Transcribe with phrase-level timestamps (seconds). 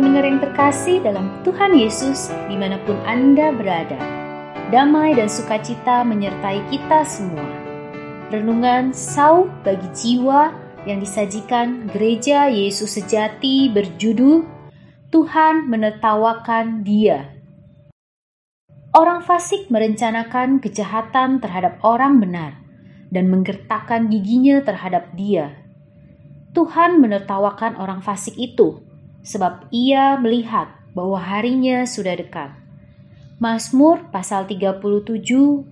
[0.00, 4.00] pendengar yang terkasih dalam Tuhan Yesus di mana pun Anda berada.
[4.68, 7.48] Damai dan sukacita menyertai kita semua.
[8.30, 10.54] Renungan sau bagi jiwa
[10.86, 14.46] yang disajikan gereja Yesus sejati berjudul
[15.10, 17.34] Tuhan menertawakan dia.
[18.96, 22.56] Orang fasik merencanakan kejahatan terhadap orang benar
[23.08, 25.56] dan menggertakkan giginya terhadap dia.
[26.54, 28.89] Tuhan menertawakan orang fasik itu
[29.22, 32.50] sebab ia melihat bahwa harinya sudah dekat.
[33.40, 34.84] Mazmur pasal 37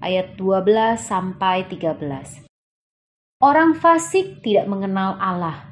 [0.01, 2.49] ayat 12 sampai 13.
[3.45, 5.69] Orang fasik tidak mengenal Allah.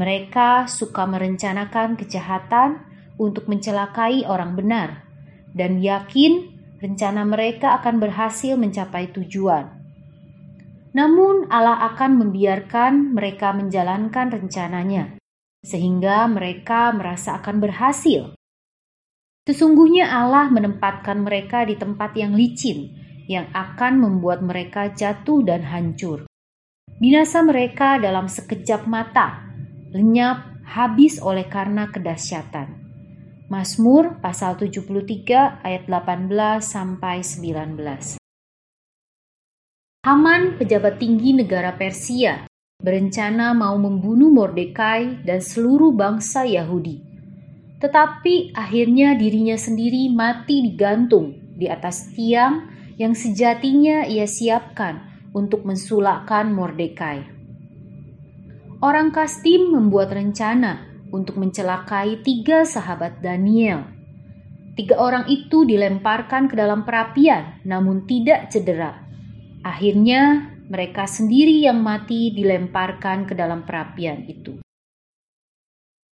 [0.00, 2.84] Mereka suka merencanakan kejahatan
[3.20, 5.04] untuk mencelakai orang benar
[5.56, 9.72] dan yakin rencana mereka akan berhasil mencapai tujuan.
[10.96, 15.16] Namun Allah akan membiarkan mereka menjalankan rencananya
[15.66, 18.38] sehingga mereka merasa akan berhasil.
[19.46, 22.94] Sesungguhnya Allah menempatkan mereka di tempat yang licin,
[23.26, 26.30] yang akan membuat mereka jatuh dan hancur.
[27.02, 29.42] Binasa mereka dalam sekejap mata,
[29.90, 32.86] lenyap habis oleh karena kedahsyatan.
[33.46, 38.18] Mazmur pasal 73 ayat 18 sampai 19.
[40.02, 47.00] Haman pejabat tinggi negara Persia berencana mau membunuh Mordekai dan seluruh bangsa Yahudi.
[47.80, 56.52] Tetapi akhirnya dirinya sendiri mati digantung di atas tiang yang sejatinya ia siapkan untuk mensulakkan
[56.52, 57.24] Mordekai.
[58.80, 63.88] Orang Kastim membuat rencana untuk mencelakai tiga sahabat Daniel.
[64.76, 69.00] Tiga orang itu dilemparkan ke dalam perapian, namun tidak cedera.
[69.64, 74.58] Akhirnya, mereka sendiri yang mati dilemparkan ke dalam perapian itu.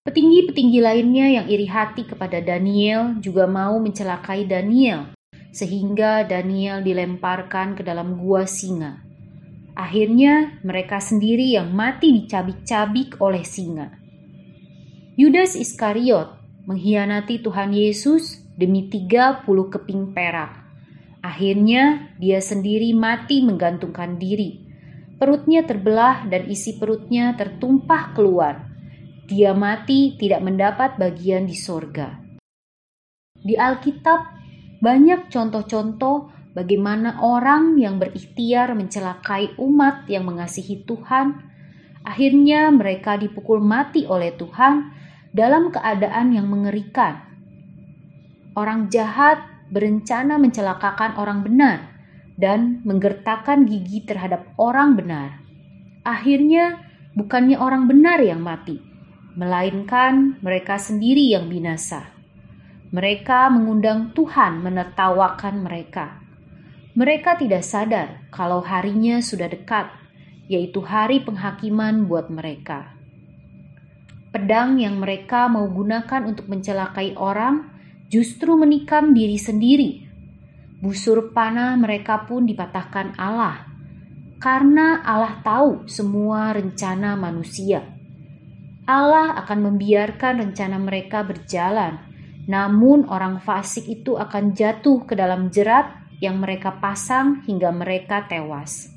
[0.01, 5.15] Petinggi-petinggi lainnya yang iri hati kepada Daniel juga mau mencelakai Daniel,
[5.55, 9.05] sehingga Daniel dilemparkan ke dalam gua singa.
[9.77, 13.93] Akhirnya, mereka sendiri yang mati dicabik-cabik oleh singa.
[15.15, 20.70] Yudas Iskariot mengkhianati Tuhan Yesus demi 30 keping perak
[21.21, 24.65] Akhirnya dia sendiri mati menggantungkan diri.
[25.21, 28.65] Perutnya terbelah dan isi perutnya tertumpah keluar.
[29.29, 32.17] Dia mati tidak mendapat bagian di sorga.
[33.37, 34.21] Di Alkitab
[34.81, 41.37] banyak contoh-contoh bagaimana orang yang berikhtiar mencelakai umat yang mengasihi Tuhan,
[42.01, 44.89] akhirnya mereka dipukul mati oleh Tuhan
[45.37, 47.29] dalam keadaan yang mengerikan.
[48.57, 51.79] Orang jahat berencana mencelakakan orang benar
[52.35, 55.41] dan menggertakkan gigi terhadap orang benar.
[56.03, 56.83] Akhirnya,
[57.15, 58.81] bukannya orang benar yang mati,
[59.39, 62.11] melainkan mereka sendiri yang binasa.
[62.91, 66.19] Mereka mengundang Tuhan menertawakan mereka.
[66.99, 69.87] Mereka tidak sadar kalau harinya sudah dekat,
[70.51, 72.99] yaitu hari penghakiman buat mereka.
[74.35, 77.71] Pedang yang mereka mau gunakan untuk mencelakai orang
[78.11, 79.91] justru menikam diri sendiri.
[80.83, 83.71] Busur panah mereka pun dipatahkan Allah,
[84.43, 87.87] karena Allah tahu semua rencana manusia.
[88.91, 92.03] Allah akan membiarkan rencana mereka berjalan,
[92.51, 98.91] namun orang fasik itu akan jatuh ke dalam jerat yang mereka pasang hingga mereka tewas.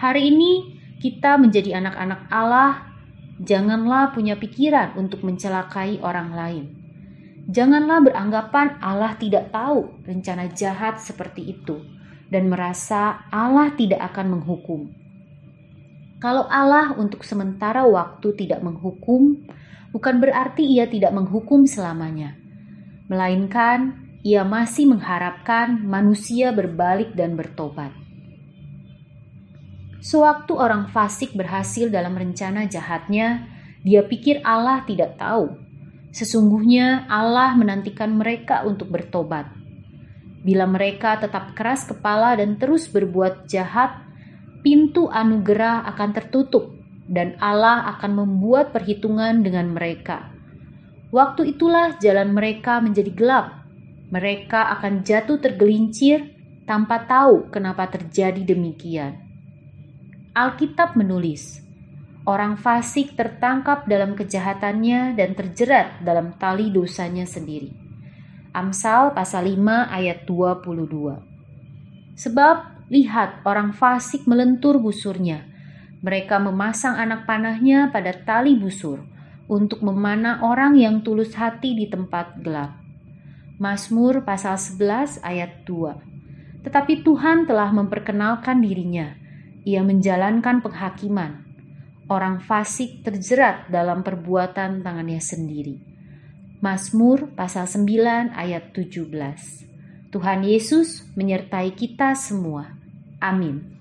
[0.00, 0.52] Hari ini
[0.98, 2.90] kita menjadi anak-anak Allah,
[3.38, 6.83] janganlah punya pikiran untuk mencelakai orang lain
[7.44, 11.76] Janganlah beranggapan Allah tidak tahu rencana jahat seperti itu
[12.32, 14.88] dan merasa Allah tidak akan menghukum.
[16.24, 19.44] Kalau Allah untuk sementara waktu tidak menghukum,
[19.92, 22.32] bukan berarti Ia tidak menghukum selamanya,
[23.12, 27.92] melainkan Ia masih mengharapkan manusia berbalik dan bertobat.
[30.00, 33.52] Sewaktu orang fasik berhasil dalam rencana jahatnya,
[33.84, 35.63] dia pikir Allah tidak tahu
[36.14, 39.50] Sesungguhnya Allah menantikan mereka untuk bertobat.
[40.46, 43.98] Bila mereka tetap keras kepala dan terus berbuat jahat,
[44.62, 46.70] pintu anugerah akan tertutup
[47.10, 50.30] dan Allah akan membuat perhitungan dengan mereka.
[51.10, 53.46] Waktu itulah jalan mereka menjadi gelap.
[54.14, 56.30] Mereka akan jatuh tergelincir
[56.62, 59.18] tanpa tahu kenapa terjadi demikian.
[60.36, 61.63] Alkitab menulis,
[62.24, 67.72] orang fasik tertangkap dalam kejahatannya dan terjerat dalam tali dosanya sendiri.
[68.56, 71.20] Amsal pasal 5 ayat 22.
[72.16, 75.44] Sebab lihat orang fasik melentur busurnya.
[76.04, 79.14] Mereka memasang anak panahnya pada tali busur.
[79.44, 82.80] untuk memanah orang yang tulus hati di tempat gelap.
[83.60, 86.64] Mazmur pasal 11 ayat 2.
[86.64, 89.12] Tetapi Tuhan telah memperkenalkan dirinya.
[89.68, 91.43] Ia menjalankan penghakiman.
[92.04, 95.76] Orang fasik terjerat dalam perbuatan tangannya sendiri.
[96.60, 100.12] Mazmur pasal 9 ayat 17.
[100.12, 102.76] Tuhan Yesus menyertai kita semua.
[103.18, 103.73] Amin.